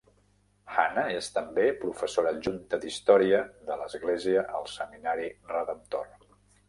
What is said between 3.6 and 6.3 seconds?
de l'església al seminari Redemptor.